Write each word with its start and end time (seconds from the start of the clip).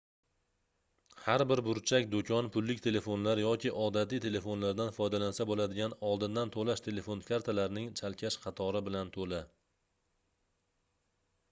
har 1.25 1.43
bir 1.51 1.59
burchak 1.67 2.07
doʻkon 2.15 2.49
pullik 2.55 2.81
telefonlar 2.85 3.41
yoki 3.43 3.73
odatiy 3.89 4.23
telefonlardan 4.25 4.89
foydalansa 4.97 5.47
boʻladigan 5.51 5.95
oldindan 6.09 6.55
toʻlash 6.57 6.85
telefon 6.89 7.23
kartalarining 7.31 7.95
chalkash 8.03 8.41
qatori 8.49 8.85
bilan 8.91 9.15
toʻla 9.21 9.45